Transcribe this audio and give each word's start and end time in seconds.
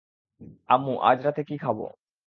আম্মু, 0.69 0.93
আজ 1.01 1.17
রাতে 1.25 1.41
কী 1.43 1.55
খাব? 1.57 1.77